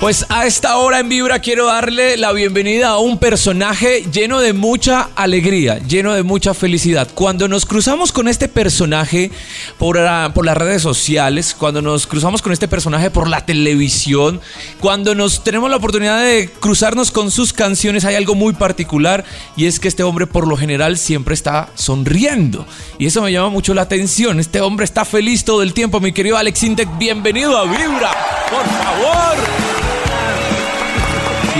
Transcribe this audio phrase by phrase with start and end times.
[0.00, 4.52] Pues a esta hora en Vibra quiero darle la bienvenida a un personaje lleno de
[4.52, 7.08] mucha alegría, lleno de mucha felicidad.
[7.14, 9.30] Cuando nos cruzamos con este personaje
[9.78, 9.98] por,
[10.34, 14.42] por las redes sociales, cuando nos cruzamos con este personaje por la televisión,
[14.80, 19.24] cuando nos tenemos la oportunidad de cruzarnos con sus canciones, hay algo muy particular
[19.56, 22.66] y es que este hombre por lo general siempre está sonriendo.
[22.98, 24.40] Y eso me llama mucho la atención.
[24.40, 26.98] Este hombre está feliz todo el tiempo, mi querido Alex Intec.
[26.98, 28.10] Bienvenido a Vibra,
[28.50, 29.65] por favor.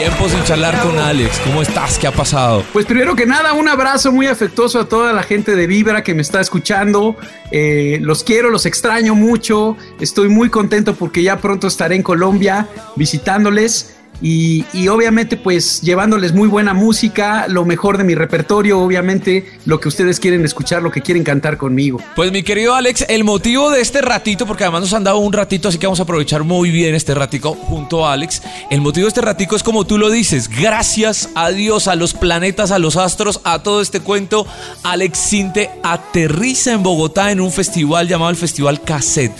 [0.07, 1.41] Tiempo sin charlar con Alex.
[1.41, 1.99] ¿Cómo estás?
[1.99, 2.63] ¿Qué ha pasado?
[2.73, 6.15] Pues primero que nada, un abrazo muy afectuoso a toda la gente de Vibra que
[6.15, 7.17] me está escuchando.
[7.51, 9.77] Eh, los quiero, los extraño mucho.
[9.99, 16.49] Estoy muy contento porque ya pronto estaré en Colombia visitándoles y, obviamente pues llevándoles muy
[16.49, 21.03] buena música, lo mejor de mi repertorio, obviamente lo que ustedes quieren escuchar, lo que
[21.03, 22.01] quieren cantar conmigo.
[22.15, 25.33] Pues mi querido Alex, el motivo de este ratito, porque además nos han dado un
[25.33, 28.43] ratito, así que vamos a aprovechar muy bien este ratico junto a Alex.
[28.71, 32.15] El motivo de este ratico es como tú lo dices, gracias a Dios, a los
[32.15, 34.47] planetas, a los astros, a todo este cuento,
[34.83, 39.33] Alex Sinte aterriza en Bogotá en un festival llamado el Festival Cassette.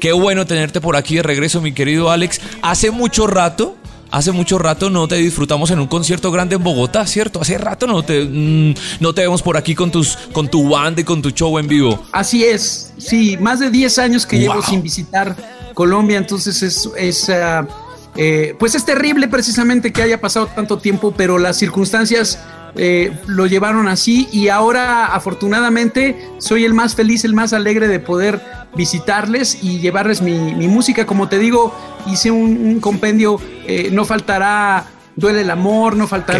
[0.00, 2.40] Qué bueno tenerte por aquí de regreso, mi querido Alex.
[2.60, 3.76] Hace mucho rato,
[4.12, 7.40] Hace mucho rato no te disfrutamos en un concierto grande en Bogotá, ¿cierto?
[7.40, 11.00] Hace rato no te, mm, no te vemos por aquí con, tus, con tu banda
[11.00, 12.04] y con tu show en vivo.
[12.12, 15.34] Así es, sí, más de 10 años que llevo sin visitar
[15.72, 17.30] Colombia, entonces es, es
[18.14, 22.38] eh, pues es terrible precisamente que haya pasado tanto tiempo, pero las circunstancias
[22.76, 28.00] eh, lo llevaron así y ahora afortunadamente soy el más feliz, el más alegre de
[28.00, 28.40] poder
[28.74, 31.06] visitarles y llevarles mi, mi música.
[31.06, 31.74] Como te digo,
[32.06, 36.38] hice un, un compendio, eh, no faltará Duele el amor, no faltará.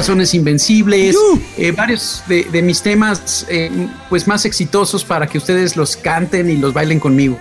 [0.00, 1.14] Corazones Invencibles,
[1.58, 3.70] eh, varios de, de mis temas eh,
[4.08, 7.38] pues más exitosos para que ustedes los canten y los bailen conmigo.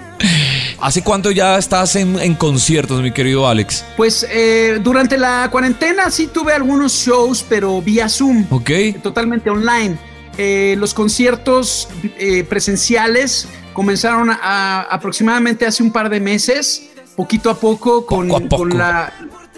[0.82, 3.86] ¿Hace cuánto ya estás en, en conciertos, mi querido Alex?
[3.96, 8.72] Pues eh, durante la cuarentena sí tuve algunos shows, pero vía Zoom, Ok.
[9.02, 9.98] totalmente online.
[10.38, 11.88] Eh, los conciertos
[12.18, 18.38] eh, presenciales comenzaron a- aproximadamente hace un par de meses, poquito a poco, con, Poco
[18.38, 18.58] a poco.
[18.64, 19.14] con la,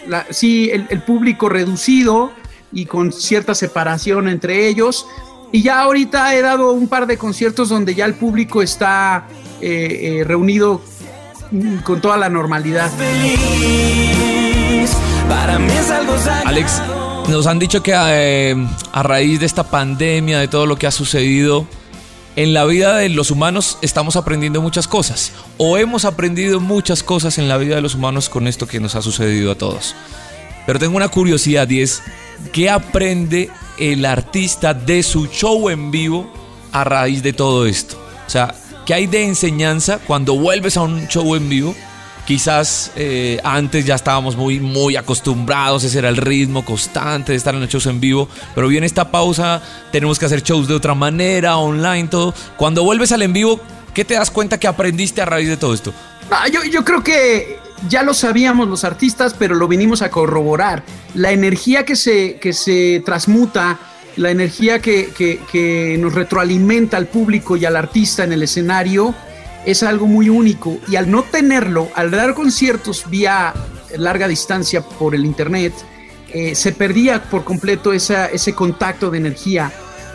[0.08, 2.32] la- sí, el, el público reducido
[2.72, 5.06] y con cierta separación entre ellos.
[5.52, 9.28] Y ya ahorita he dado un par de conciertos donde ya el público está
[9.60, 10.82] eh, eh, reunido
[11.84, 12.90] con toda la normalidad.
[16.46, 16.82] Alex,
[17.30, 20.92] nos han dicho que eh, a raíz de esta pandemia, de todo lo que ha
[20.92, 21.68] sucedido,
[22.36, 25.34] en la vida de los humanos estamos aprendiendo muchas cosas.
[25.58, 28.96] O hemos aprendido muchas cosas en la vida de los humanos con esto que nos
[28.96, 29.96] ha sucedido a todos.
[30.66, 32.02] Pero tengo una curiosidad y es,
[32.52, 36.32] ¿qué aprende el artista de su show en vivo
[36.72, 38.02] a raíz de todo esto?
[38.26, 38.54] O sea,
[38.86, 41.76] ¿qué hay de enseñanza cuando vuelves a un show en vivo?
[42.26, 47.54] Quizás eh, antes ya estábamos muy, muy acostumbrados, ese era el ritmo constante de estar
[47.56, 49.62] en los shows en vivo, pero viene esta pausa,
[49.92, 52.34] tenemos que hacer shows de otra manera, online, todo.
[52.58, 53.60] Cuando vuelves al en vivo,
[53.94, 55.94] ¿qué te das cuenta que aprendiste a raíz de todo esto?
[56.30, 57.60] Ah, yo, yo creo que
[57.90, 60.84] ya lo sabíamos los artistas, pero lo vinimos a corroborar.
[61.14, 63.80] La energía que se, que se transmuta,
[64.18, 69.16] la energía que, que- que nos retroalimenta al público y al artista en el escenario,
[69.66, 70.78] es algo muy único.
[70.88, 73.54] Y al no tenerlo, al dar conciertos vía
[73.98, 75.74] larga distancia por el internet,
[76.34, 79.72] eh, se perdía por completo esa, ese contacto de energía.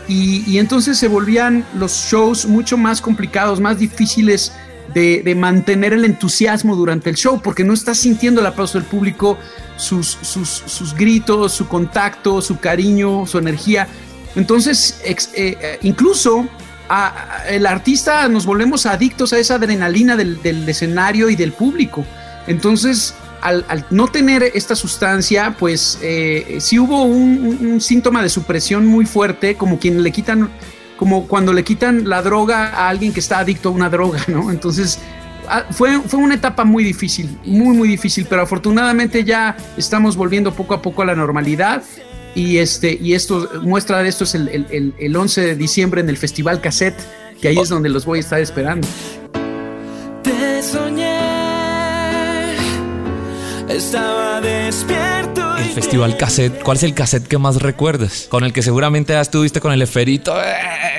[0.07, 4.51] Y, y entonces se volvían los shows mucho más complicados, más difíciles
[4.93, 9.37] de, mantener el entusiasmo durante el show, porque no estás sintiendo el aplauso del público,
[9.75, 13.87] sus, sus, sus gritos, su contacto, su cariño, su energía.
[14.35, 16.47] Entonces, eh, eh, incluso
[16.89, 22.05] a- el artista nos volvemos adictos a esa adrenalina del, escenario y del público.
[22.47, 29.05] Entonces, al, no tener esta sustancia, pues eh, sí hubo un síntoma de supresión muy
[29.05, 30.49] fuerte, como quien le quitan,
[30.97, 34.51] como cuando le quitan la droga a alguien que está adicto a una droga, ¿no?
[34.51, 34.99] Entonces,
[35.47, 40.53] ah, fue, fue una etapa muy difícil, muy, muy difícil, pero afortunadamente ya estamos volviendo
[40.53, 41.83] poco a poco a la normalidad.
[42.35, 46.01] Y, este, y esto, muestra de esto es el, el- el- el 11 de diciembre
[46.01, 46.99] en el Festival Cassette,
[47.41, 48.87] que ahí es donde los voy a estar esperando.
[53.77, 55.55] Estaba despierto.
[55.57, 58.25] El festival te- cassette, ¿cuál es el cassette que más recuerdas?
[58.27, 60.33] Con el que seguramente ya estuviste con el eferito.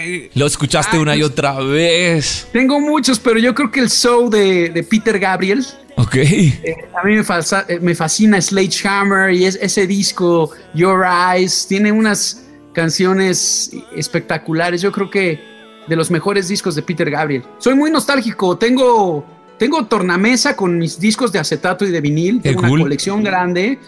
[0.01, 0.31] ¡ey!
[0.35, 2.47] Lo escuchaste Ay, una y otra vez.
[2.53, 5.67] Tengo muchos, pero yo creo que el show de, de Peter Gabriel,
[5.97, 6.15] Ok.
[6.15, 11.67] Eh, a mí me, fasa- eh, me fascina Sledgehammer y es, ese disco, Your Eyes,
[11.69, 14.81] tiene unas canciones espectaculares.
[14.83, 15.41] Yo creo que
[15.89, 17.43] de los mejores discos de Peter Gabriel.
[17.59, 19.27] Soy muy nostálgico, tengo,
[19.59, 22.71] tengo tornamesa con mis discos de acetato y de vinil, tengo cool.
[22.71, 23.79] una colección grande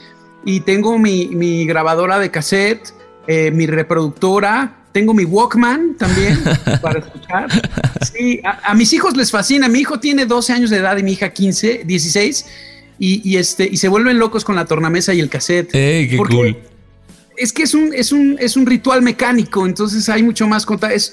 [0.45, 2.93] y tengo mi, mi grabadora de cassette,
[3.27, 4.77] eh, mi reproductora.
[4.93, 6.37] Tengo mi Walkman también
[6.83, 7.47] para escuchar.
[8.03, 9.69] Sí, a, a mis hijos les fascina.
[9.69, 12.47] Mi hijo tiene 12 años de edad y mi hija 15, 16.
[12.99, 15.73] Y, y este, y se vuelven locos con la tornamesa y el cassette.
[15.75, 16.59] Ey, qué Porque cool.
[17.41, 21.13] Es que es un, es, un, es un ritual mecánico, entonces hay mucho más es,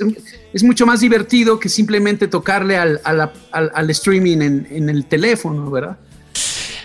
[0.53, 5.71] es mucho más divertido que simplemente tocarle al, al, al streaming en, en el teléfono,
[5.71, 5.97] ¿verdad?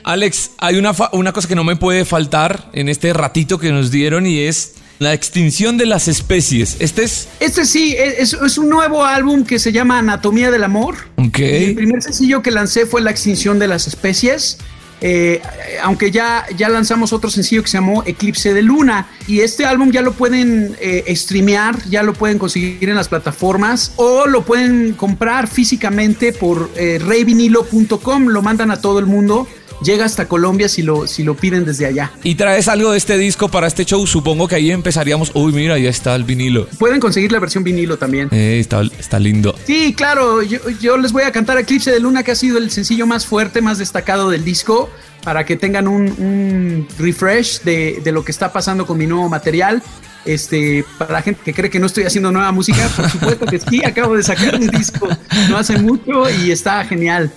[0.05, 3.91] Alex, hay una, una cosa que no me puede faltar en este ratito que nos
[3.91, 6.77] dieron y es la extinción de las especies.
[6.79, 7.29] Este es...
[7.41, 10.95] Este sí, es, es un nuevo álbum que se llama Anatomía del Amor.
[11.17, 11.39] Ok.
[11.39, 14.59] Y el primer sencillo que lancé fue La extinción de las especies.
[15.05, 15.43] Eh,
[15.83, 19.09] aunque ya, ya lanzamos otro sencillo que se llamó Eclipse de Luna.
[19.27, 23.93] Y este álbum ya lo pueden eh, streamear, ya lo pueden conseguir en las plataformas
[23.97, 28.29] o lo pueden comprar físicamente por eh, reyvinilo.com.
[28.29, 29.49] Lo mandan a todo el mundo.
[29.85, 32.13] Llega hasta Colombia si lo, si lo piden desde allá.
[32.23, 34.07] Y traes algo de este disco para este show.
[34.07, 35.33] Supongo que ahí empezaríamos.
[35.35, 36.67] Uy, mira, ya está el vinilo.
[36.79, 38.29] Pueden conseguir la versión vinilo también.
[38.31, 39.55] Eh, está, está lindo.
[39.67, 42.71] Sí, claro, yo, yo les voy a cantar Eclipse de Luna, que ha sido el
[42.71, 44.91] sencillo más fuerte, más destacado del disco,
[45.25, 49.29] para que tengan un, un refresh de, de lo que está pasando con mi nuevo
[49.29, 49.83] material.
[50.25, 53.59] Este, para la gente que cree que no estoy haciendo nueva música, por supuesto que
[53.59, 55.09] sí, acabo de sacar un disco
[55.49, 57.33] no hace mucho y está genial.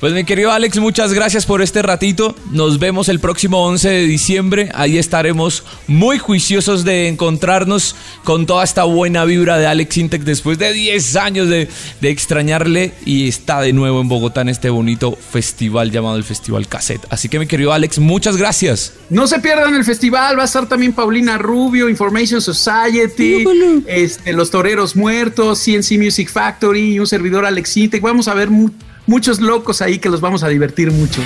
[0.00, 2.36] Pues mi querido Alex, muchas gracias por este ratito.
[2.52, 4.68] Nos vemos el próximo 11 de diciembre.
[4.74, 10.58] Ahí estaremos muy juiciosos de encontrarnos con toda esta buena vibra de Alex Intec después
[10.58, 11.68] de 10 años de,
[12.02, 16.68] de extrañarle y está de nuevo en Bogotá en este bonito festival llamado el Festival
[16.68, 17.06] Cassette.
[17.08, 18.92] Así que mi querido Alex, muchas gracias.
[19.08, 23.44] No se pierdan el festival, va a estar también Paulina Rubio, Information Society,
[23.86, 28.02] este, Los Toreros Muertos, CNC Music Factory y un servidor Alex Intec.
[28.02, 28.68] Vamos a ver mu-
[29.06, 31.22] muchos locos ahí que los vamos a divertir mucho.